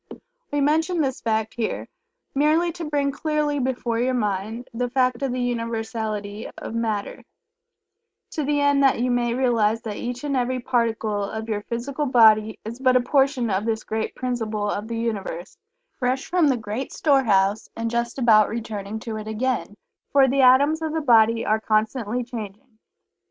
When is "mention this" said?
0.61-1.21